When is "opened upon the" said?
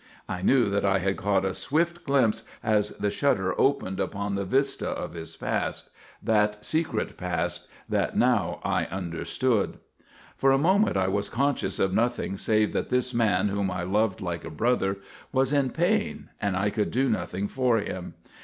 3.61-4.45